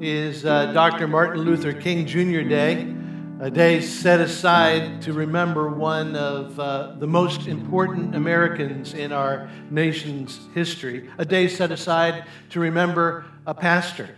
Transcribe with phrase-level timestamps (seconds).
[0.00, 1.08] is uh, Dr.
[1.08, 2.42] Martin Luther King Jr.
[2.42, 2.94] Day,
[3.40, 9.48] a day set aside to remember one of uh, the most important Americans in our
[9.70, 14.10] nation's history, a day set aside to remember a pastor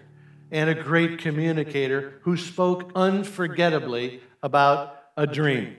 [0.51, 5.77] and a great communicator who spoke unforgettably about a dream.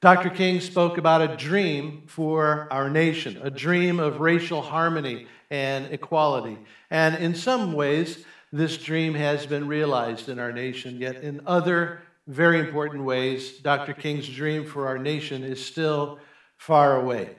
[0.00, 0.30] Dr.
[0.30, 6.58] King spoke about a dream for our nation, a dream of racial harmony and equality.
[6.90, 12.02] And in some ways, this dream has been realized in our nation, yet in other
[12.26, 13.94] very important ways, Dr.
[13.94, 16.18] King's dream for our nation is still
[16.58, 17.30] far away.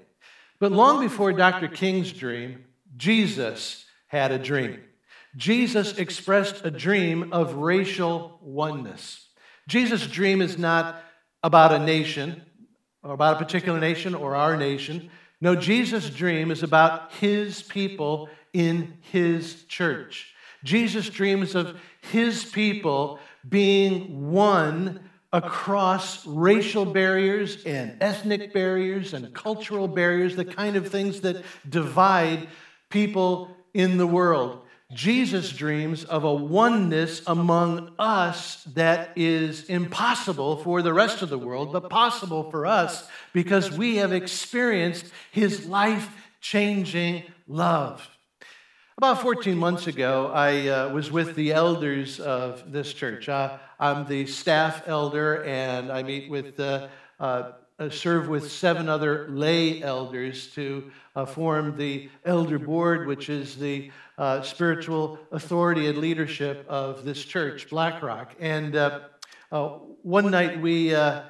[0.60, 1.68] But long before Dr.
[1.68, 2.66] King's dream,
[2.98, 4.82] Jesus had a dream.
[5.36, 9.28] Jesus expressed a dream of racial oneness.
[9.68, 11.02] Jesus' dream is not
[11.44, 12.42] about a nation,
[13.04, 15.10] or about a particular nation or our nation.
[15.42, 20.33] No, Jesus' dream is about his people in his church.
[20.64, 25.00] Jesus dreams of his people being one
[25.34, 32.48] across racial barriers and ethnic barriers and cultural barriers, the kind of things that divide
[32.90, 34.60] people in the world.
[34.94, 41.38] Jesus dreams of a oneness among us that is impossible for the rest of the
[41.38, 48.08] world, but possible for us because we have experienced his life changing love.
[48.96, 53.28] About 14 months ago, I uh, was with the elders of this church.
[53.28, 57.54] Uh, I'm the staff elder, and I meet with, uh, uh
[57.90, 63.90] serve with seven other lay elders to uh, form the elder board, which is the
[64.20, 68.36] uh, spiritual authority and leadership of this church, Blackrock.
[68.40, 69.00] And uh,
[69.52, 69.70] uh,
[70.04, 71.24] one night we uh,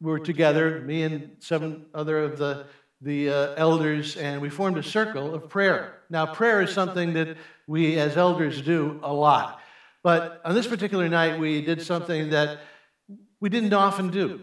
[0.00, 2.66] were together, me and seven other of the,
[3.00, 6.00] the uh, elders, and we formed a circle of prayer.
[6.10, 7.36] Now, prayer is something that
[7.66, 9.60] we as elders do a lot.
[10.02, 12.60] But on this particular night, we did something that
[13.40, 14.42] we didn't often do.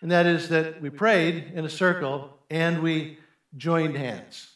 [0.00, 3.18] And that is that we prayed in a circle and we
[3.56, 4.50] joined hands.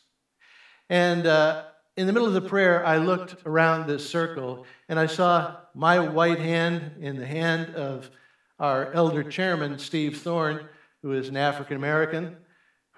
[0.91, 1.65] And uh,
[1.97, 6.01] in the middle of the prayer, I looked around this circle and I saw my
[6.01, 8.11] white hand in the hand of
[8.59, 10.67] our elder chairman, Steve Thorne,
[11.03, 12.37] who is an African American,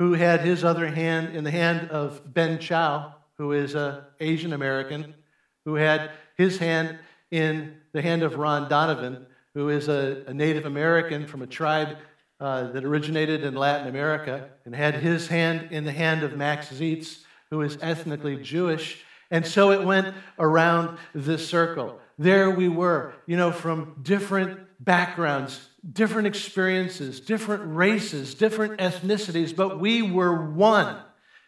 [0.00, 4.54] who had his other hand in the hand of Ben Chow, who is an Asian
[4.54, 5.14] American,
[5.66, 6.98] who had his hand
[7.30, 11.98] in the hand of Ron Donovan, who is a, a Native American from a tribe
[12.40, 16.68] uh, that originated in Latin America, and had his hand in the hand of Max
[16.70, 17.18] Zietz,
[17.50, 19.04] who is ethnically Jewish.
[19.30, 22.00] And so it went around this circle.
[22.18, 29.80] There we were, you know, from different backgrounds, different experiences, different races, different ethnicities, but
[29.80, 30.98] we were one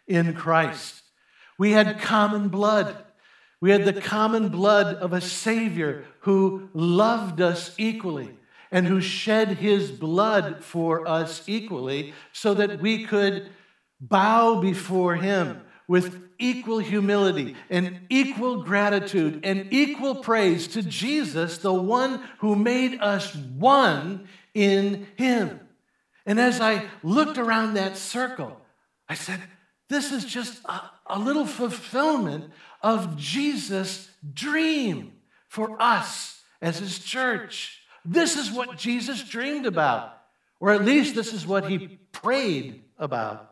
[0.06, 1.02] in Christ.
[1.58, 2.96] We had common blood.
[3.60, 8.36] We had the common blood of a Savior who loved us equally
[8.70, 13.50] and who shed his blood for us equally so that we could
[14.00, 15.60] bow before him
[15.92, 22.98] with equal humility and equal gratitude and equal praise to Jesus, the one who made
[23.02, 25.60] us one in Him.
[26.24, 28.58] And as I looked around that circle,
[29.06, 29.38] I said,
[29.90, 35.12] This is just a, a little fulfillment of Jesus' dream
[35.46, 37.82] for us as His church.
[38.02, 40.16] This is what Jesus dreamed about,
[40.58, 43.51] or at least this is what He prayed about.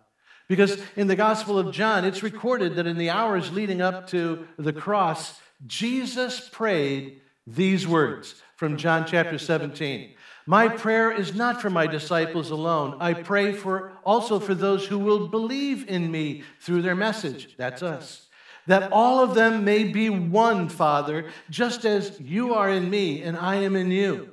[0.51, 4.49] Because in the Gospel of John, it's recorded that in the hours leading up to
[4.59, 10.13] the cross, Jesus prayed these words from John chapter 17.
[10.47, 12.97] My prayer is not for my disciples alone.
[12.99, 17.55] I pray for also for those who will believe in me through their message.
[17.57, 18.27] That's us.
[18.67, 23.37] That all of them may be one, Father, just as you are in me and
[23.37, 24.33] I am in you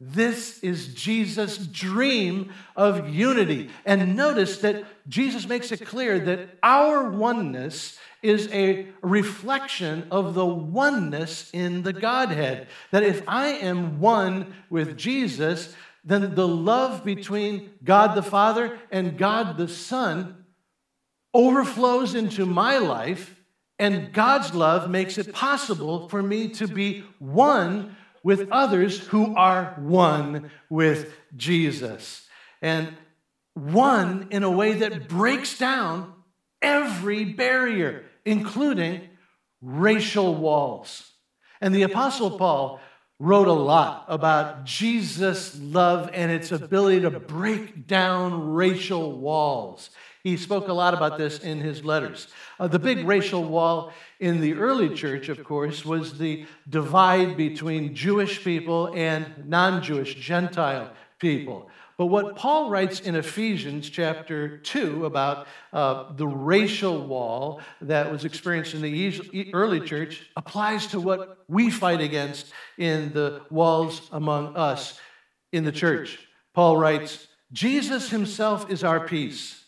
[0.00, 3.68] This is Jesus' dream of unity.
[3.84, 10.46] And notice that Jesus makes it clear that our oneness is a reflection of the
[10.46, 12.68] oneness in the Godhead.
[12.92, 19.18] That if I am one with Jesus, then the love between God the Father and
[19.18, 20.44] God the Son
[21.34, 23.36] overflows into my life,
[23.78, 29.76] and God's love makes it possible for me to be one with others who are
[29.78, 32.28] one with Jesus.
[32.62, 32.94] And
[33.54, 36.12] one in a way that breaks down
[36.62, 39.08] every barrier, including
[39.60, 41.10] racial walls.
[41.60, 42.80] And the Apostle Paul
[43.18, 49.90] wrote a lot about Jesus' love and its ability to break down racial walls.
[50.22, 52.28] He spoke a lot about this in his letters.
[52.58, 57.94] Uh, the big racial wall in the early church, of course, was the divide between
[57.94, 61.70] Jewish people and non Jewish Gentile people.
[61.96, 68.24] But what Paul writes in Ephesians chapter 2 about uh, the racial wall that was
[68.24, 74.56] experienced in the early church applies to what we fight against in the walls among
[74.56, 74.98] us
[75.52, 76.18] in the church.
[76.54, 79.59] Paul writes, Jesus himself is our peace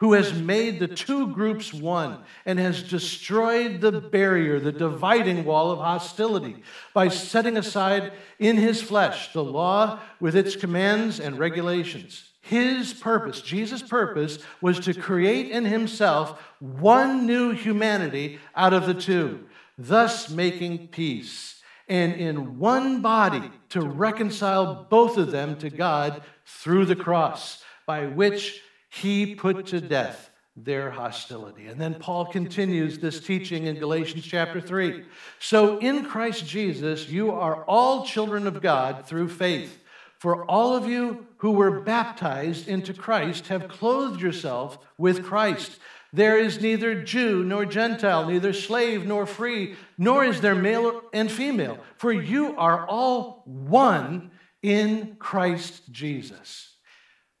[0.00, 5.70] who has made the two groups one and has destroyed the barrier, the dividing wall
[5.70, 6.62] of hostility,
[6.94, 12.30] by setting aside in his flesh the law with its commands and regulations.
[12.40, 18.94] His purpose, Jesus' purpose, was to create in himself one new humanity out of the
[18.94, 19.44] two,
[19.76, 26.86] thus making peace, and in one body to reconcile both of them to God through
[26.86, 31.66] the cross, by which he put to death their hostility.
[31.68, 35.04] And then Paul continues this teaching in Galatians chapter 3.
[35.38, 39.78] So in Christ Jesus, you are all children of God through faith.
[40.18, 45.78] For all of you who were baptized into Christ have clothed yourself with Christ.
[46.12, 51.30] There is neither Jew nor Gentile, neither slave nor free, nor is there male and
[51.30, 54.32] female, for you are all one
[54.62, 56.76] in Christ Jesus.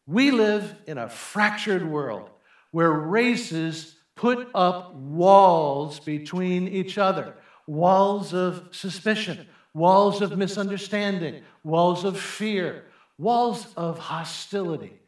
[0.06, 2.30] We live in a fractured world
[2.70, 7.34] where races put up walls between each other
[7.66, 12.84] walls of suspicion, walls of misunderstanding, walls of fear,
[13.16, 15.00] walls of hostility.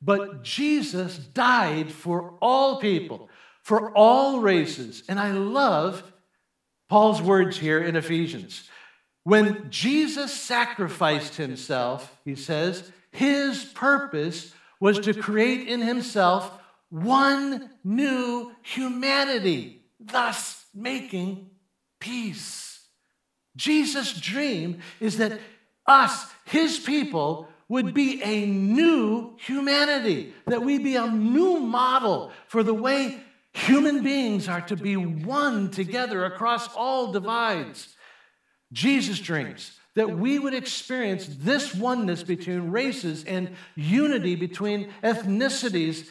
[0.00, 3.28] But Jesus died for all people,
[3.62, 5.02] for all races.
[5.08, 6.04] And I love
[6.88, 8.68] Paul's words here in Ephesians.
[9.24, 16.50] When Jesus sacrificed himself, he says, his purpose was to create in himself
[16.90, 21.50] one new humanity, thus making
[22.00, 22.84] peace.
[23.56, 25.40] Jesus' dream is that
[25.86, 32.62] us, his people, would be a new humanity, that we be a new model for
[32.62, 33.18] the way
[33.52, 37.96] human beings are to be one together across all divides.
[38.72, 46.08] Jesus dreams that we would experience this oneness between races and unity between ethnicities,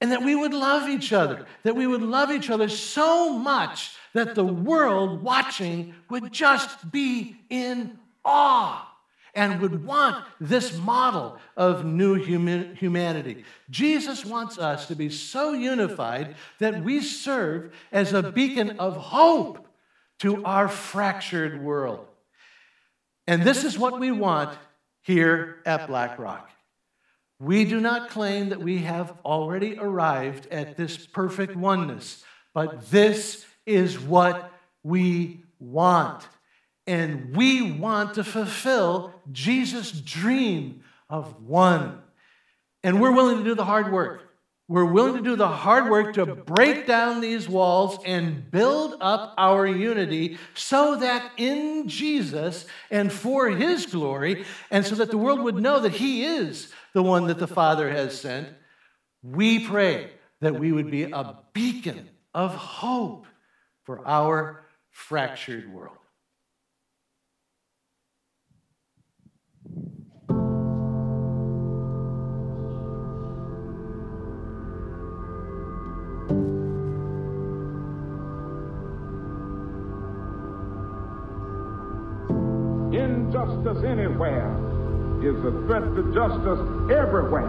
[0.00, 3.96] and that we would love each other, that we would love each other so much
[4.14, 8.84] that the world watching would just be in awe
[9.34, 13.44] and would want this model of new humanity.
[13.70, 19.66] Jesus wants us to be so unified that we serve as a beacon of hope
[20.20, 22.06] to our fractured world.
[23.28, 24.56] And this is what we want
[25.02, 26.50] here at BlackRock.
[27.38, 33.44] We do not claim that we have already arrived at this perfect oneness, but this
[33.66, 34.50] is what
[34.82, 36.26] we want.
[36.86, 42.00] And we want to fulfill Jesus' dream of one.
[42.82, 44.27] And we're willing to do the hard work.
[44.68, 49.32] We're willing to do the hard work to break down these walls and build up
[49.38, 55.40] our unity so that in Jesus and for his glory, and so that the world
[55.40, 58.48] would know that he is the one that the Father has sent,
[59.22, 60.10] we pray
[60.42, 63.26] that we would be a beacon of hope
[63.84, 65.96] for our fractured world.
[83.38, 84.50] Injustice anywhere
[85.22, 87.48] is a threat to justice everywhere.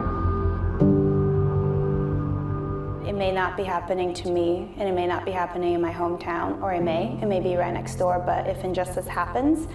[3.07, 5.91] It may not be happening to me, and it may not be happening in my
[5.91, 7.17] hometown, or it may.
[7.21, 9.67] It may be right next door, but if injustice happens,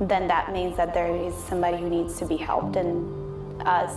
[0.00, 3.94] then that means that there is somebody who needs to be helped, and us,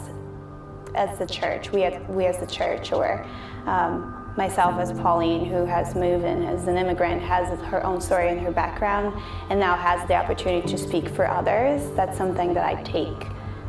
[0.95, 3.25] as the church, we as, we as the church, or
[3.65, 8.29] um, myself as Pauline, who has moved and as an immigrant, has her own story
[8.29, 9.13] and her background,
[9.49, 11.89] and now has the opportunity to speak for others.
[11.95, 13.27] That's something that I take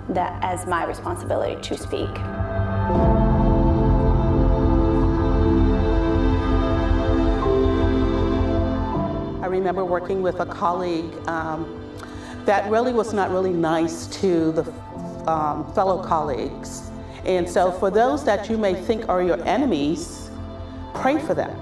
[0.09, 2.11] that as my responsibility to speak.
[9.41, 11.81] I remember working with a colleague um,
[12.45, 14.73] that really was not really nice to the
[15.31, 16.91] um, fellow colleagues
[17.25, 20.24] And so, for those that you may think are your enemies,
[20.95, 21.55] pray for them.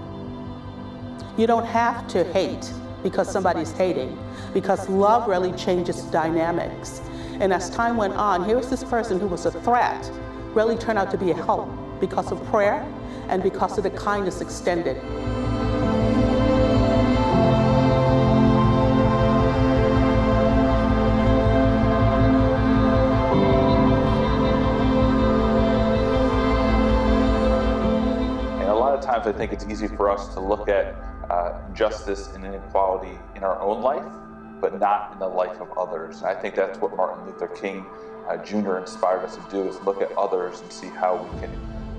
[1.36, 2.72] You don't have to hate
[3.02, 4.16] because somebody's hating,
[4.54, 7.00] because love really changes dynamics.
[7.40, 10.10] And as time went on, here was this person who was a threat,
[10.54, 11.68] really turned out to be a help
[12.00, 12.86] because of prayer
[13.28, 14.96] and because of the kindness extended.
[29.22, 30.96] A lot of times I think it's easy for us to look at
[31.30, 34.04] uh, justice and inequality in our own life,
[34.60, 36.18] but not in the life of others.
[36.18, 37.86] And I think that's what Martin Luther King
[38.28, 38.78] uh, Jr.
[38.78, 41.50] inspired us to do is look at others and see how we can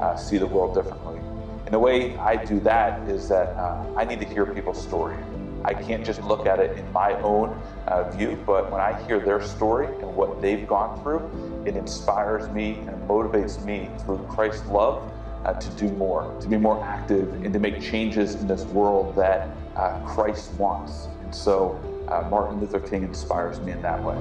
[0.01, 1.20] uh, see the world differently.
[1.65, 5.15] And the way I do that is that uh, I need to hear people's story.
[5.63, 9.20] I can't just look at it in my own uh, view, but when I hear
[9.20, 14.68] their story and what they've gone through, it inspires me and motivates me through Christ's
[14.68, 15.10] love
[15.45, 19.15] uh, to do more, to be more active, and to make changes in this world
[19.15, 21.07] that uh, Christ wants.
[21.23, 24.15] And so uh, Martin Luther King inspires me in that way.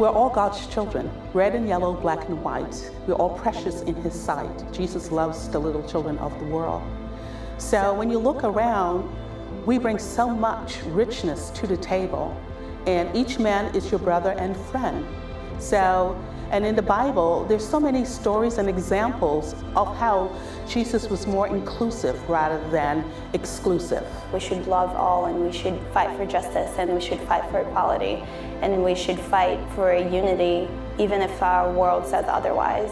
[0.00, 2.90] We're all God's children, red and yellow, black and white.
[3.06, 4.72] We're all precious in His sight.
[4.72, 6.82] Jesus loves the little children of the world.
[7.58, 9.14] So when you look around,
[9.66, 12.34] we bring so much richness to the table,
[12.86, 15.06] and each man is your brother and friend.
[15.58, 16.18] So,
[16.50, 20.34] and in the Bible, there's so many stories and examples of how
[20.68, 24.04] Jesus was more inclusive rather than exclusive.
[24.32, 27.60] We should love all and we should fight for justice and we should fight for
[27.60, 28.24] equality
[28.62, 30.68] and we should fight for unity
[30.98, 32.90] even if our world says otherwise.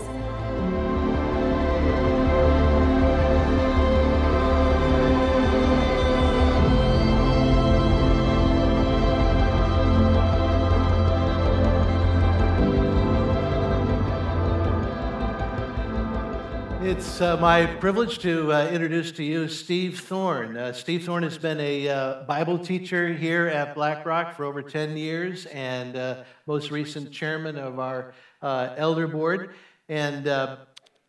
[16.89, 20.57] It's uh, my privilege to uh, introduce to you Steve Thorne.
[20.57, 24.63] Uh, Steve Thorne has been a uh, Bible teacher here at Black Rock for over
[24.63, 29.51] 10 years and uh, most recent chairman of our uh, elder board.
[29.91, 30.25] And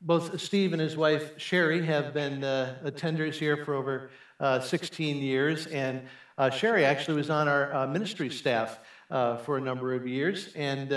[0.01, 4.09] both Steve and his wife Sherry have been attenders here for over
[4.61, 5.65] 16 years.
[5.67, 6.01] And
[6.51, 10.49] Sherry actually was on our ministry staff for a number of years.
[10.57, 10.91] And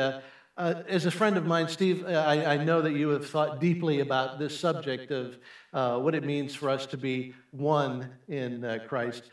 [0.57, 3.59] uh, as a friend of mine, Steve, uh, I, I, know that you have thought
[3.59, 5.39] deeply about this subject of
[5.73, 9.31] uh, what it means for us to be one in uh, Christ,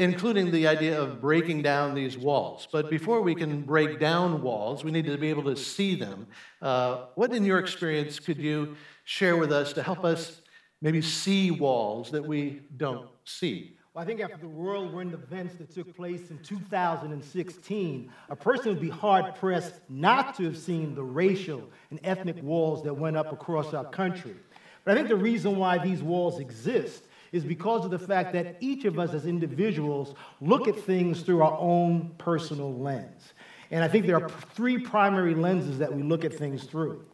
[0.00, 2.66] including the idea of breaking down these walls.
[2.72, 6.26] But before we can break down walls, we need to be able to see them.
[6.60, 10.42] Uh, what, in your experience, could you share with us to help us
[10.82, 13.77] maybe see walls that we don't see?
[13.98, 18.88] I think after the whirlwind events that took place in 2016, a person would be
[18.88, 23.74] hard pressed not to have seen the racial and ethnic walls that went up across
[23.74, 24.36] our country.
[24.84, 27.02] But I think the reason why these walls exist
[27.32, 31.42] is because of the fact that each of us as individuals look at things through
[31.42, 33.32] our own personal lens.
[33.72, 37.04] And I think there are three primary lenses that we look at things through.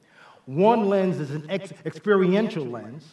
[0.45, 3.07] One lens is an ex- experiential lens.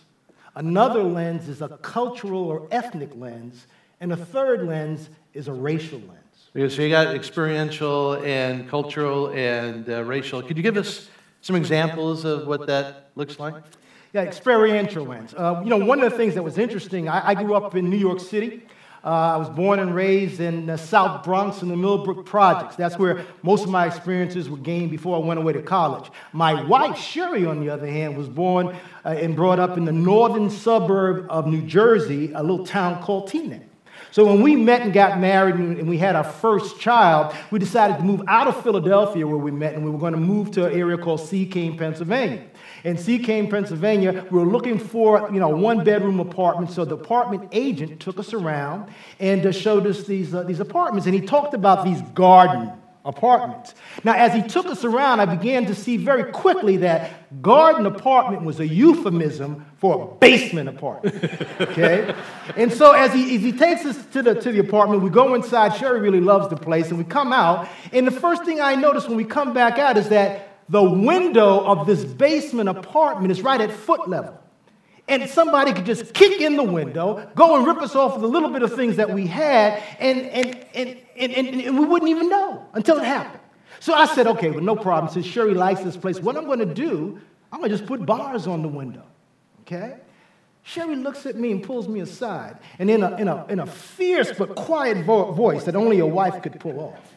[0.56, 3.68] Another lens is a cultural or ethnic lens,
[4.00, 6.18] and a third lens is a racial lens.
[6.54, 10.42] Yeah, so you got experiential and cultural and uh, racial.
[10.42, 11.10] Could you give us
[11.42, 13.56] some examples of what that looks like?
[14.12, 15.34] Yeah, experiential lens.
[15.34, 17.90] Uh, you know, one of the things that was interesting, I, I grew up in
[17.90, 18.64] New York City.
[19.04, 22.76] Uh, I was born and raised in the South Bronx in the Millbrook Projects.
[22.76, 26.12] That's where most of my experiences were gained before I went away to college.
[26.34, 29.92] My wife, Sherry, on the other hand, was born uh, and brought up in the
[29.92, 33.71] northern suburb of New Jersey, a little town called Teaneck.
[34.12, 37.98] So when we met and got married and we had our first child, we decided
[37.98, 40.66] to move out of Philadelphia where we met and we were going to move to
[40.66, 42.44] an area called Secane, Pennsylvania.
[42.84, 46.72] In Secane, Pennsylvania, we were looking for, you know, one bedroom apartment.
[46.72, 51.06] So the apartment agent took us around and uh, showed us these, uh, these apartments.
[51.06, 52.72] And he talked about these garden
[53.04, 53.74] apartments.
[54.04, 58.44] Now, as he took us around, I began to see very quickly that garden apartment
[58.44, 61.16] was a euphemism for a basement apartment.
[61.62, 62.14] Okay?
[62.56, 65.34] and so as he, as he takes us to the, to the apartment, we go
[65.34, 65.76] inside.
[65.76, 67.68] Sherry really loves the place, and we come out.
[67.92, 71.66] And the first thing I notice when we come back out is that the window
[71.66, 74.38] of this basement apartment is right at foot level.
[75.12, 78.30] And somebody could just kick in the window, go and rip us off of the
[78.30, 82.30] little bit of things that we had, and, and, and, and, and, we wouldn't even
[82.30, 83.44] know until it happened.
[83.82, 85.12] So I said, okay, well, no problem.
[85.12, 87.20] Since Sherry likes this place, what I'm going to do,
[87.52, 89.04] I'm going to just put bars on the window.
[89.64, 89.98] Okay?
[90.64, 93.66] Sherry looks at me and pulls me aside, and in a, in a, in a
[93.66, 97.14] fierce but quiet vo- voice that only a wife could pull off,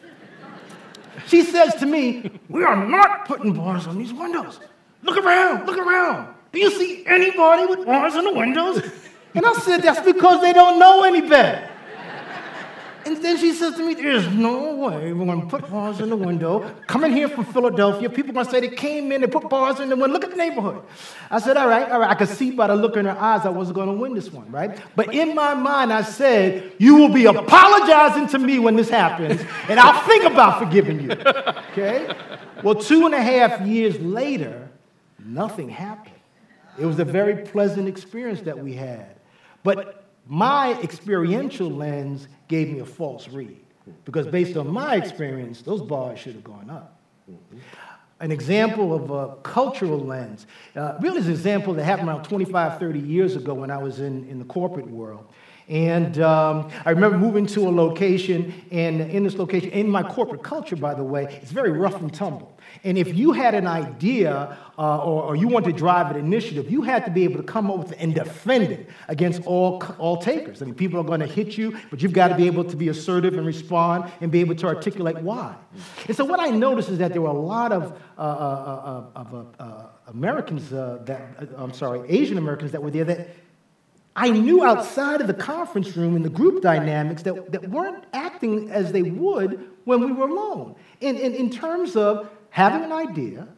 [1.28, 4.58] she says to me, We are not putting bars on these windows.
[5.02, 6.34] Look around, look around.
[6.54, 8.82] Do you see anybody with bars in the windows?
[9.36, 11.68] And I said, That's because they don't know any better.
[13.06, 16.08] And then she says to me, There's no way we're going to put bars in
[16.08, 16.72] the window.
[16.86, 19.80] Coming here from Philadelphia, people are going to say they came in, they put bars
[19.80, 20.12] in the window.
[20.12, 20.82] Look at the neighborhood.
[21.30, 22.10] I said, All right, all right.
[22.10, 24.32] I could see by the look in her eyes I wasn't going to win this
[24.32, 24.78] one, right?
[24.94, 29.42] But in my mind, I said, You will be apologizing to me when this happens,
[29.68, 31.10] and I'll think about forgiving you.
[31.72, 32.08] Okay?
[32.62, 34.70] Well, two and a half years later,
[35.18, 36.13] nothing happened.
[36.78, 39.16] It was a very pleasant experience that we had.
[39.62, 43.60] But my experiential lens gave me a false read
[44.04, 47.00] because based on my experience, those bars should have gone up.
[48.20, 52.78] An example of a cultural lens, uh, really is an example that happened around 25,
[52.78, 55.26] 30 years ago when I was in, in the corporate world.
[55.68, 60.42] And um, I remember moving to a location, and in this location, in my corporate
[60.42, 62.54] culture, by the way, it's very rough and tumble.
[62.82, 66.70] And if you had an idea uh, or, or, you wanted to drive an initiative,
[66.70, 69.82] you had to be able to come up with it and defend it against all,
[69.98, 70.60] all takers.
[70.60, 72.76] I mean, people are going to hit you, but you've got to be able to
[72.76, 75.54] be assertive and respond and be able to articulate why.
[76.08, 79.20] And so what I noticed is that there were a lot of, uh, uh, uh
[79.20, 83.28] of uh, uh, Americans that, I'm sorry, Asian Americans that were there that
[84.16, 88.70] I knew outside of the conference room and the group dynamics that, that weren't acting
[88.70, 90.76] as they would when we were alone.
[91.00, 93.48] In, in, in terms of having an idea,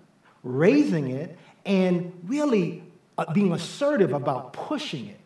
[0.42, 2.82] raising it, and really
[3.18, 5.20] uh, being assertive about pushing it.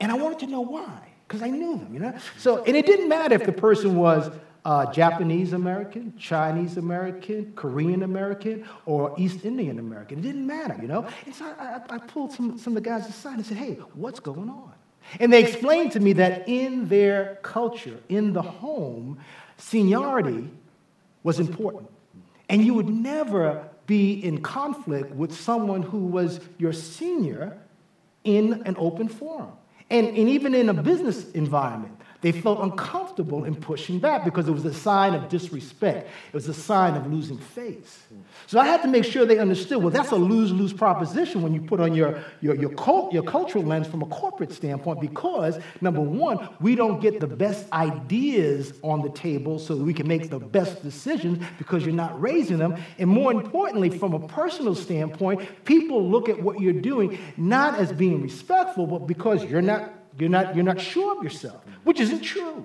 [0.00, 2.14] And I wanted to know why, because I knew them, you know?
[2.36, 4.30] So, and it didn't matter if the person was
[4.68, 10.18] uh, Japanese American, Chinese American, Korean American, or East Indian American.
[10.18, 11.08] It didn't matter, you know?
[11.24, 13.78] And so I, I, I pulled some, some of the guys aside and said, hey,
[13.94, 14.72] what's going on?
[15.20, 19.18] And they explained to me that in their culture, in the home,
[19.56, 20.50] seniority
[21.22, 21.88] was important.
[22.50, 27.56] And you would never be in conflict with someone who was your senior
[28.22, 29.52] in an open forum.
[29.88, 34.50] And, and even in a business environment, they felt uncomfortable in pushing back because it
[34.50, 36.08] was a sign of disrespect.
[36.28, 38.02] It was a sign of losing face.
[38.46, 41.54] So I had to make sure they understood well, that's a lose lose proposition when
[41.54, 45.60] you put on your, your, your, cult, your cultural lens from a corporate standpoint because,
[45.80, 50.28] number one, we don't get the best ideas on the table so we can make
[50.28, 52.76] the best decisions because you're not raising them.
[52.98, 57.92] And more importantly, from a personal standpoint, people look at what you're doing not as
[57.92, 62.20] being respectful, but because you're not you're not, you're not sure of yourself, which isn't
[62.20, 62.64] true.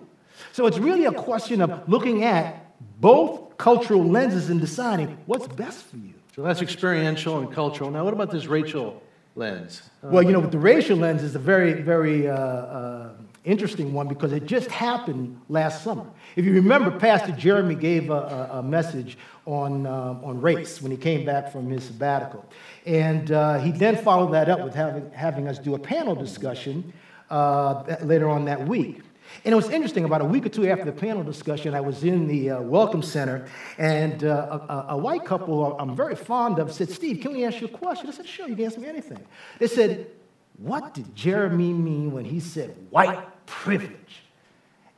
[0.52, 5.86] So it's really a question of looking at both cultural lenses and deciding what's best
[5.86, 6.14] for you.
[6.36, 7.92] So that's experiential and cultural.
[7.92, 9.02] Now, what about this racial
[9.36, 9.84] lens?
[10.02, 13.10] Well, you know, the racial lens is a very, very uh, uh,
[13.46, 16.06] interesting one because it just happened last summer.
[16.36, 20.92] If you remember, Pastor Jeremy gave a, a, a message on, uh, on race when
[20.92, 22.46] he came back from his sabbatical.
[22.86, 26.94] And uh, he then followed that up with having, having us do a panel discussion
[27.34, 29.02] uh, later on that week.
[29.44, 32.04] And it was interesting, about a week or two after the panel discussion, I was
[32.04, 33.48] in the uh, Welcome Center,
[33.80, 37.60] and uh, a, a, white couple I'm very fond of said, Steve, can we ask
[37.60, 38.08] you a question?
[38.08, 39.20] I said, sure, you can ask me anything.
[39.58, 40.12] They said,
[40.58, 44.22] what did Jeremy mean when he said white privilege?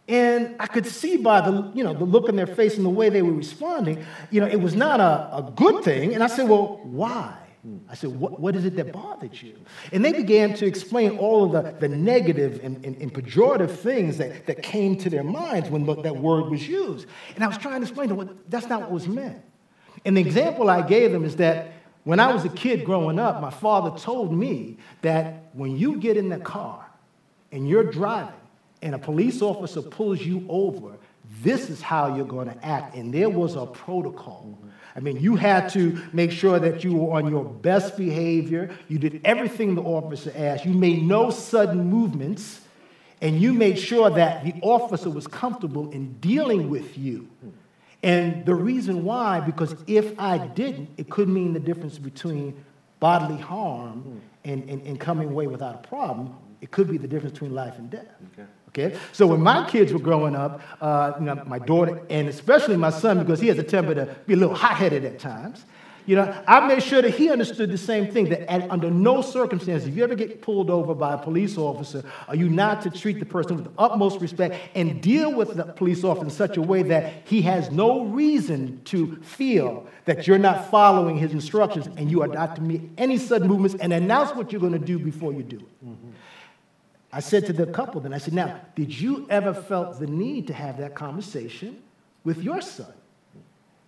[0.10, 2.90] And I could see by the, you know, the look in their face and the
[2.90, 6.14] way they were responding, you know, it was not a, a good thing.
[6.14, 7.34] And I said, well, why?
[7.90, 9.56] I said, what, what is it that bothered you?
[9.92, 14.18] And they began to explain all of the, the negative and, and, and pejorative things
[14.18, 17.08] that, that came to their minds when that word was used.
[17.36, 19.42] And I was trying to explain to them, that's not what was meant.
[20.06, 21.74] And the example I gave them is that
[22.04, 26.18] when I was a kid growing up, my father told me that when you get
[26.18, 26.86] in the car
[27.52, 28.34] and you're driving
[28.84, 30.98] and a police officer pulls you over,
[31.42, 32.96] this is how you're going to act.
[32.96, 34.56] And there was a protocol.
[34.96, 38.70] I mean, you had to make sure that you were on your best behavior.
[38.88, 40.66] You did everything the officer asked.
[40.66, 42.62] You made no sudden movements.
[43.22, 47.28] And you made sure that the officer was comfortable in dealing with you.
[48.04, 52.64] And the reason why, because if I didn't, it could mean the difference between
[53.00, 56.36] bodily harm and, and, and coming away without a problem.
[56.62, 58.08] It could be the difference between life and death.
[58.34, 58.48] Okay.
[58.70, 58.98] Okay?
[59.14, 62.90] So when my kids were growing up, uh, you know, my daughter, and especially my
[62.90, 65.66] son, because he has a temper to be a little hot headed at times,
[66.06, 69.22] you know, I made sure that he understood the same thing that at, under no
[69.22, 72.92] circumstances, if you ever get pulled over by a police officer, are you not to
[72.92, 76.58] treat the person with the utmost respect and deal with the police officer in such
[76.58, 81.88] a way that he has no reason to feel that you're not following his instructions
[81.98, 84.80] and you are not to make any sudden movements and announce what you're going to
[84.80, 85.86] do before you do it.
[85.86, 86.10] Mm-hmm.
[87.16, 90.48] I said to the couple, then I said, now, did you ever felt the need
[90.48, 91.82] to have that conversation
[92.26, 92.92] with your son?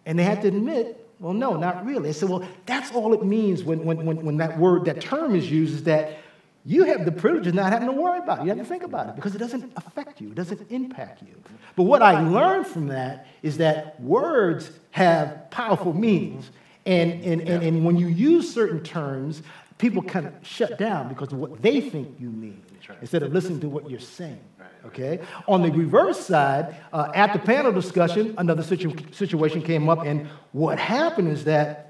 [0.05, 2.07] And they had to admit, well, no, not really.
[2.07, 5.35] I said, well, that's all it means when, when, when, when that word, that term
[5.35, 6.19] is used, is that
[6.63, 8.43] you have the privilege of not having to worry about it.
[8.43, 11.35] You have to think about it because it doesn't affect you, it doesn't impact you.
[11.75, 16.49] But what I learned from that is that words have powerful meanings.
[16.85, 19.43] And, and, and, and when you use certain terms,
[19.79, 22.97] people kind of shut down because of what they think you mean right.
[23.01, 24.39] instead of listening to what you're saying.
[24.85, 25.19] Okay?
[25.47, 30.27] On the reverse side, uh, at the panel discussion, another situ- situation came up, and
[30.51, 31.87] what happened is that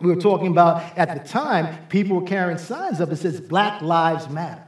[0.00, 3.82] we were talking about at the time, people were carrying signs up that says Black
[3.82, 4.64] Lives Matter.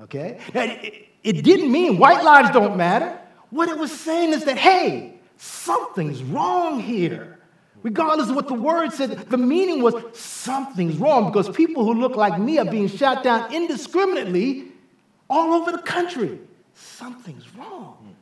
[0.00, 0.40] Okay?
[0.52, 3.18] It, it didn't mean white lives don't matter.
[3.50, 7.38] What it was saying is that, hey, something's wrong here.
[7.82, 12.16] Regardless of what the word said, the meaning was something's wrong because people who look
[12.16, 14.72] like me are being shot down indiscriminately
[15.28, 16.38] all over the country.
[16.74, 18.14] Something's wrong.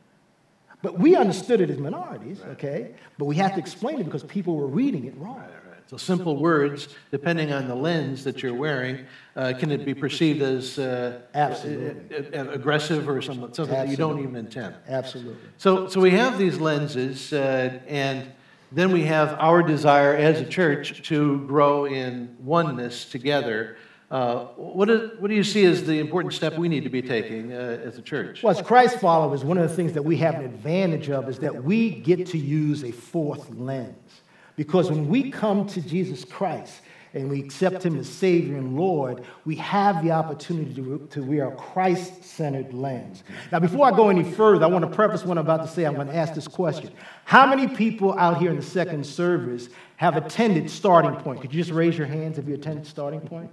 [0.81, 2.91] But we understood it as minorities, okay?
[3.17, 5.41] But we have to explain it because people were reading it wrong.
[5.87, 10.41] So simple words, depending on the lens that you're wearing, uh, can it be perceived
[10.41, 12.35] as uh, Absolutely.
[12.35, 14.75] Uh, uh, aggressive or something, something that you don't even intend?
[14.87, 15.35] Absolutely.
[15.57, 18.31] So, so we have these lenses, uh, and
[18.71, 23.77] then we have our desire as a church to grow in oneness together.
[24.13, 27.81] Uh, what, do you see as the important step we need to be taking uh,
[27.83, 28.43] as a church?
[28.43, 31.39] Well, as Christ followers, one of the things that we have an advantage of is
[31.39, 34.21] that we get to use a fourth lens.
[34.55, 36.81] Because when we come to Jesus Christ
[37.15, 41.47] and we accept Him as Savior and Lord, we have the opportunity to, to wear
[41.47, 43.23] a Christ centered lens.
[43.51, 45.85] Now, before I go any further, I want to preface what I'm about to say.
[45.85, 46.91] I'm going to ask this question
[47.25, 51.41] How many people out here in the second service have attended Starting Point?
[51.41, 53.49] Could you just raise your hands if you attended Starting Point?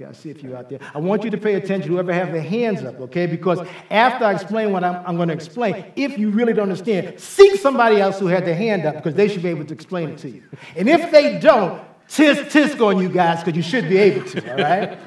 [0.00, 0.78] Okay, I see a few out there.
[0.94, 3.26] I want you to pay attention, whoever have their hands up, okay?
[3.26, 3.60] Because
[3.90, 7.56] after I explain what I'm, I'm going to explain, if you really don't understand, seek
[7.56, 10.18] somebody else who had their hand up because they should be able to explain it
[10.18, 10.42] to you.
[10.74, 14.50] And if they don't, tisk tisk on you guys because you should be able to,
[14.52, 14.98] all right?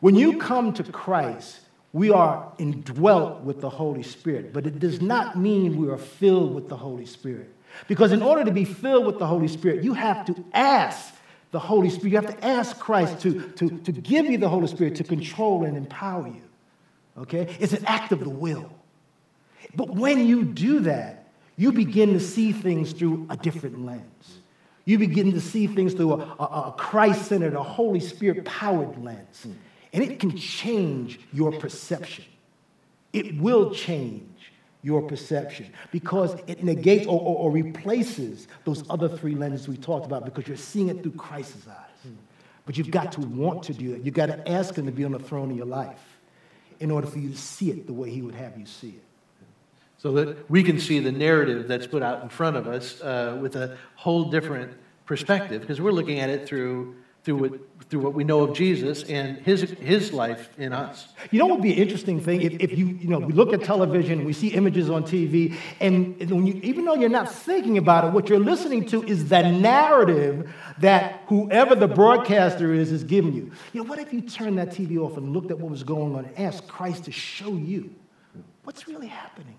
[0.00, 1.60] When you come to Christ,
[1.92, 6.54] we are indwelt with the Holy Spirit, but it does not mean we are filled
[6.54, 7.52] with the Holy Spirit.
[7.88, 11.12] Because in order to be filled with the Holy Spirit, you have to ask
[11.50, 12.10] the Holy Spirit.
[12.12, 15.64] You have to ask Christ to, to, to give you the Holy Spirit to control
[15.64, 16.42] and empower you.
[17.18, 17.56] Okay?
[17.60, 18.70] It's an act of the will.
[19.74, 24.38] But when you do that, you begin to see things through a different lens.
[24.84, 29.02] You begin to see things through a, a, a Christ centered, a Holy Spirit powered
[29.02, 29.46] lens.
[29.92, 32.24] And it can change your perception.
[33.12, 34.52] It will change
[34.86, 40.06] your perception because it negates or, or, or, replaces those other three lenses we talked
[40.06, 42.12] about because you're seeing it through Christ's eyes.
[42.66, 44.04] But you've got to want to do that.
[44.04, 46.18] You've got to ask Him to be on the throne of your life
[46.78, 49.02] in order for you to see it the way He would have you see it.
[49.98, 53.38] So that we can see the narrative that's put out in front of us uh,
[53.42, 54.72] with a whole different
[55.04, 56.94] perspective because we're looking at it through
[57.26, 61.08] through what, through what we know of Jesus and his, his life in us.
[61.32, 62.40] You know what would be an interesting thing?
[62.40, 66.16] If, if you, you know, we look at television, we see images on TV, and
[66.30, 69.42] when you, even though you're not thinking about it, what you're listening to is the
[69.42, 73.50] narrative that whoever the broadcaster is is giving you.
[73.72, 76.14] You know, what if you turned that TV off and looked at what was going
[76.14, 77.92] on and asked Christ to show you
[78.62, 79.56] what's really happening?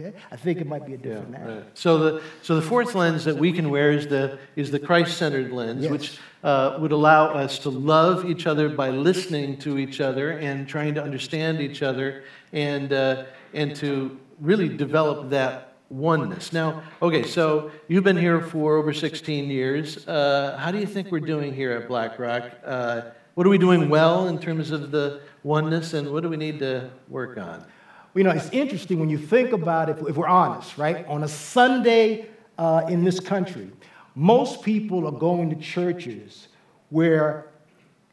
[0.00, 0.16] Okay?
[0.30, 1.64] I think it might be a different yeah, right.
[1.74, 5.50] So the so the fourth lens that we can wear is the is the Christ-centered
[5.52, 5.90] lens, yes.
[5.90, 10.68] which uh, would allow us to love each other by listening to each other and
[10.68, 16.52] trying to understand each other and uh, and to really develop that oneness.
[16.52, 20.06] Now, okay, so you've been here for over 16 years.
[20.06, 22.52] Uh, how do you think we're doing here at BlackRock?
[22.64, 23.00] Uh,
[23.34, 26.58] what are we doing well in terms of the oneness, and what do we need
[26.58, 27.64] to work on?
[28.14, 31.06] You know, it's interesting when you think about it, if, we're honest, right?
[31.06, 33.70] On a Sunday uh, in this country,
[34.14, 36.48] most people are going to churches
[36.90, 37.46] where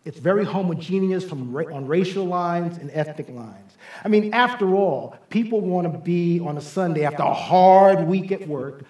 [0.04, 3.78] it's very homogeneous from on racial lines and ethnic lines.
[4.04, 8.32] I mean, after all, people want to be on a Sunday after a hard week
[8.32, 8.84] at work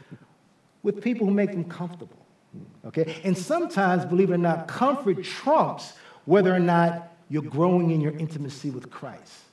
[0.83, 2.25] with people who make them comfortable.
[2.85, 3.21] Okay?
[3.23, 5.93] And sometimes, believe it or not, comfort trumps
[6.25, 9.44] whether or not you're growing in your intimacy with Christ.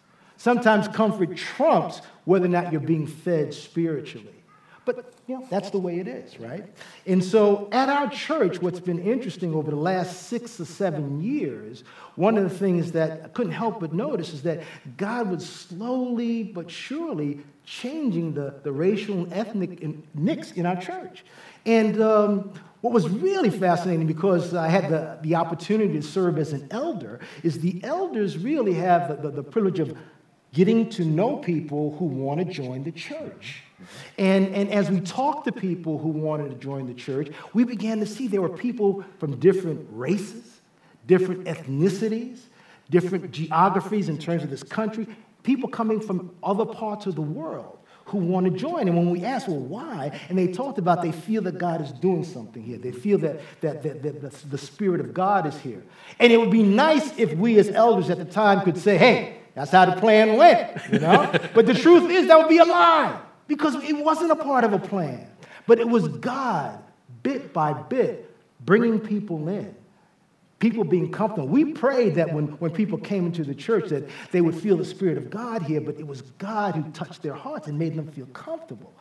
[0.42, 4.34] Sometimes comfort trumps whether or not you're being fed spiritually.
[4.84, 6.64] But, you know, that's the way it is, right?
[7.06, 11.84] And so at our church, what's been interesting over the last six or seven years,
[12.16, 14.64] one of the things that I couldn't help but notice is that
[14.96, 21.24] God was slowly but surely changing the, the racial and ethnic mix in our church.
[21.64, 26.52] And um, what was really fascinating, because I had the, the opportunity to serve as
[26.52, 29.96] an elder, is the elders really have the, the, the privilege of
[30.52, 33.62] getting to know people who want to join the church.
[34.18, 37.98] And, and as we talked to people who wanted to join the church, we began
[38.00, 40.60] to see there were people from different races,
[41.06, 42.40] different ethnicities,
[42.90, 45.06] different geographies in terms of this country,
[45.42, 48.88] people coming from other parts of the world who want to join.
[48.88, 50.20] And when we asked, well, why?
[50.28, 52.76] And they talked about they feel that God is doing something here.
[52.76, 55.82] They feel that, that, that, that the, the Spirit of God is here.
[56.18, 59.38] And it would be nice if we as elders at the time could say, hey,
[59.54, 61.30] that's how the plan went, you know?
[61.54, 64.72] but the truth is that would be a lie because it wasn't a part of
[64.72, 65.28] a plan.
[65.66, 66.82] But it was God,
[67.22, 69.74] bit by bit, bringing people in
[70.62, 71.48] people being comfortable.
[71.48, 74.84] We prayed that when, when people came into the church that they would feel the
[74.84, 78.06] Spirit of God here, but it was God who touched their hearts and made them
[78.06, 78.94] feel comfortable.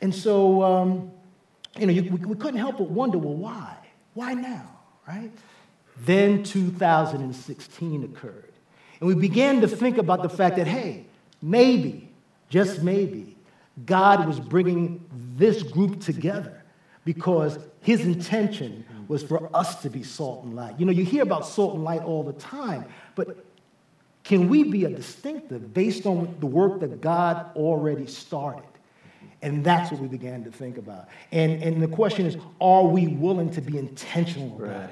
[0.00, 1.12] And so, um,
[1.78, 3.76] you know, you, we, we couldn't help but wonder, well, why?
[4.14, 4.66] Why now,
[5.06, 5.30] right?
[5.98, 8.53] Then 2016 occurred.
[9.00, 11.06] And we began to think about the fact that, hey,
[11.42, 12.10] maybe,
[12.48, 13.36] just maybe,
[13.86, 15.04] God was bringing
[15.36, 16.62] this group together
[17.04, 20.78] because his intention was for us to be salt and light.
[20.78, 23.44] You know, you hear about salt and light all the time, but
[24.22, 28.64] can we be a distinctive based on the work that God already started?
[29.42, 31.08] And that's what we began to think about.
[31.30, 34.84] And, and the question is are we willing to be intentional about right.
[34.84, 34.90] it?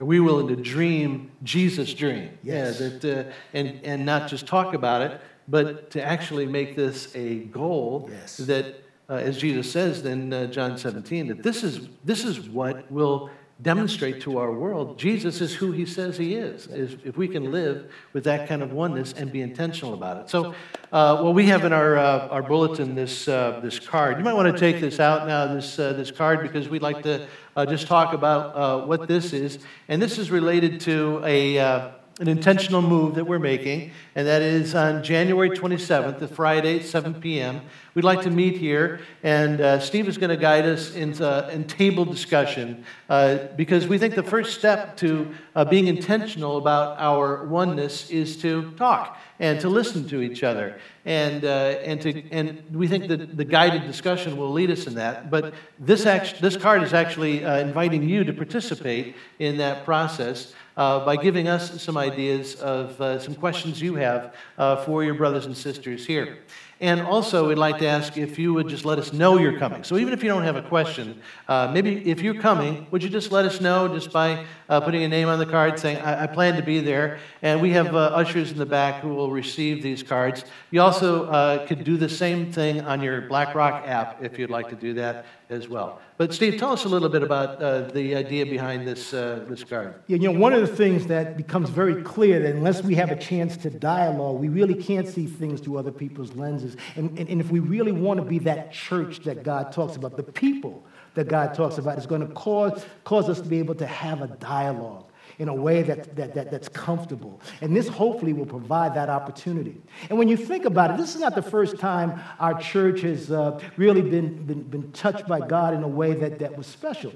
[0.00, 2.36] Are we willing to dream Jesus' dream?
[2.42, 2.80] Yes.
[2.80, 7.14] Yeah, that, uh, and, and not just talk about it, but to actually make this
[7.14, 8.38] a goal yes.
[8.38, 12.90] that, uh, as Jesus says in uh, John 17, that this is, this is what
[12.90, 13.30] will
[13.62, 17.52] demonstrate to our world Jesus is who he says he is, is if we can
[17.52, 20.30] live with that kind of oneness and be intentional about it.
[20.30, 20.54] So,
[20.92, 24.18] uh, well, we have in our, uh, our bulletin this, uh, this card.
[24.18, 27.02] You might want to take this out now, this, uh, this card, because we'd like
[27.04, 29.58] to uh, just talk about uh, what this is.
[29.88, 34.74] And this is related to a an intentional move that we're making, and that is
[34.76, 37.60] on January 27th, the Friday, 7 p.m.
[37.94, 41.48] We'd like to meet here, and uh, Steve is going to guide us into uh,
[41.50, 46.98] in table discussion uh, because we think the first step to uh, being intentional about
[47.00, 51.48] our oneness is to talk and to listen to each other, and uh,
[51.84, 55.30] and to and we think that the guided discussion will lead us in that.
[55.30, 60.54] But this act, this card is actually uh, inviting you to participate in that process
[60.76, 65.14] uh, by giving us some ideas of uh, some questions you have uh, for your
[65.14, 66.38] brothers and sisters here.
[66.84, 69.84] And also, we'd like to ask if you would just let us know you're coming.
[69.84, 71.18] So, even if you don't have a question,
[71.48, 75.02] uh, maybe if you're coming, would you just let us know just by uh, putting
[75.02, 77.20] a name on the card saying, I, I plan to be there?
[77.40, 80.44] And we have uh, ushers in the back who will receive these cards.
[80.70, 84.68] You also uh, could do the same thing on your BlackRock app if you'd like
[84.68, 86.00] to do that as well.
[86.16, 89.64] But Steve, tell us a little bit about uh, the idea behind this, uh, this
[89.64, 89.94] card.
[90.06, 93.10] Yeah, you know, one of the things that becomes very clear that unless we have
[93.10, 96.76] a chance to dialogue, we really can't see things through other people's lenses.
[96.96, 100.16] And, and, and if we really want to be that church that God talks about,
[100.16, 103.74] the people that God talks about, is going to cause, cause us to be able
[103.76, 105.06] to have a dialogue
[105.38, 107.40] in a way that, that, that, that's comfortable.
[107.60, 109.80] And this hopefully will provide that opportunity.
[110.08, 113.30] And when you think about it, this is not the first time our church has
[113.30, 117.12] uh, really been, been, been touched by God in a way that, that was special.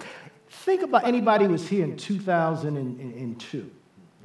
[0.48, 3.70] Think about anybody who was here in 2002.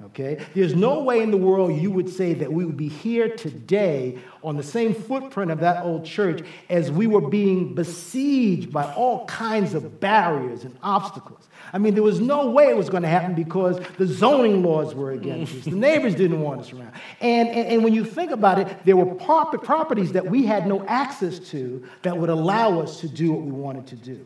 [0.06, 0.44] Okay?
[0.56, 4.18] There's no way in the world you would say that we would be here today
[4.44, 9.26] on the same footprint of that old church as we were being besieged by all
[9.28, 11.48] kinds of barriers and obstacles.
[11.72, 14.96] I mean, there was no way it was going to happen because the zoning laws
[14.96, 15.66] were against us.
[15.66, 16.92] The neighbors didn't want us around.
[17.22, 20.84] And, and, and when you think about it, there were properties that we had no
[20.88, 24.26] access to that would allow us to do what we wanted to do.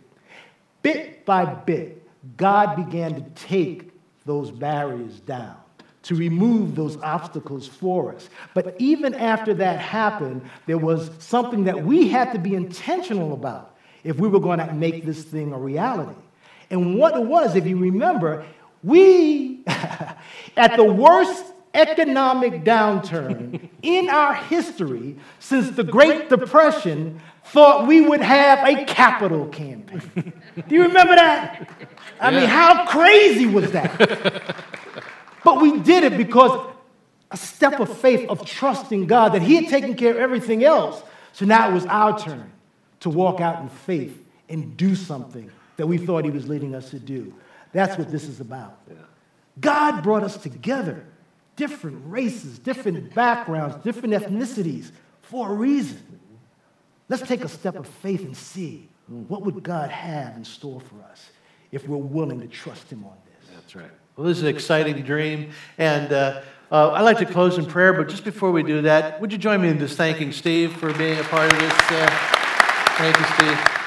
[0.82, 3.92] Bit by bit, God began to take
[4.28, 5.56] those barriers down
[6.04, 8.30] to remove those obstacles for us.
[8.54, 13.76] But even after that happened, there was something that we had to be intentional about
[14.04, 16.20] if we were going to make this thing a reality.
[16.70, 18.46] And what it was, if you remember,
[18.84, 28.02] we, at the worst economic downturn in our history since the Great Depression, thought we
[28.02, 30.34] would have a capital campaign.
[30.68, 31.70] Do you remember that?
[32.20, 32.40] I yeah.
[32.40, 34.56] mean, how crazy was that?
[35.44, 36.74] but we did it because
[37.32, 41.02] a step of faith of trusting God that He had taken care of everything else.
[41.34, 42.52] So now it was our turn
[43.02, 46.90] to walk out in faith and do something that we thought He was leading us
[46.92, 47.34] to do.
[47.74, 48.80] That's what this is about.
[49.60, 51.06] God brought us together,
[51.56, 56.17] different races, different backgrounds, different ethnicities, for a reason.
[57.10, 61.02] Let's take a step of faith and see what would God have in store for
[61.10, 61.30] us
[61.72, 63.50] if we're willing to trust Him on this.
[63.54, 63.92] That's right.
[64.16, 65.52] Well, this is an exciting dream.
[65.78, 66.42] And uh,
[66.72, 69.38] uh, I'd like to close in prayer, but just before we do that, would you
[69.38, 71.74] join me in just thanking Steve for being a part of this?
[71.90, 72.08] Uh,
[72.98, 73.87] thank you, Steve.